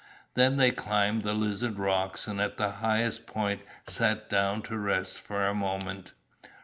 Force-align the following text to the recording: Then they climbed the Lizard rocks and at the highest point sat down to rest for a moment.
Then 0.33 0.57
they 0.57 0.71
climbed 0.71 1.21
the 1.21 1.35
Lizard 1.35 1.77
rocks 1.77 2.25
and 2.25 2.41
at 2.41 2.57
the 2.57 2.71
highest 2.71 3.27
point 3.27 3.61
sat 3.85 4.31
down 4.31 4.63
to 4.63 4.75
rest 4.75 5.19
for 5.21 5.45
a 5.45 5.53
moment. 5.53 6.13